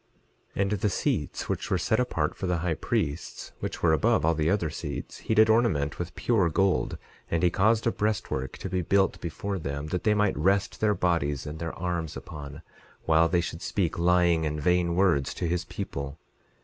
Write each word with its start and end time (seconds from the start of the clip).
11:11 0.55 0.61
And 0.63 0.71
the 0.71 0.89
seats 0.89 1.47
which 1.47 1.69
were 1.69 1.77
set 1.77 1.99
apart 1.99 2.33
for 2.33 2.47
the 2.47 2.57
high 2.65 2.73
priests, 2.73 3.51
which 3.59 3.83
were 3.83 3.93
above 3.93 4.25
all 4.25 4.33
the 4.33 4.49
other 4.49 4.71
seats, 4.71 5.19
he 5.19 5.35
did 5.35 5.47
ornament 5.47 5.99
with 5.99 6.15
pure 6.15 6.49
gold; 6.49 6.97
and 7.29 7.43
he 7.43 7.51
caused 7.51 7.85
a 7.85 7.91
breastwork 7.91 8.57
to 8.57 8.67
be 8.67 8.81
built 8.81 9.21
before 9.21 9.59
them, 9.59 9.85
that 9.89 10.03
they 10.03 10.15
might 10.15 10.35
rest 10.35 10.79
their 10.81 10.95
bodies 10.95 11.45
and 11.45 11.59
their 11.59 11.73
arms 11.77 12.17
upon 12.17 12.63
while 13.05 13.27
they 13.29 13.41
should 13.41 13.61
speak 13.61 13.99
lying 13.99 14.43
and 14.43 14.59
vain 14.59 14.95
words 14.95 15.35
to 15.35 15.45
his 15.47 15.65
people. 15.65 16.17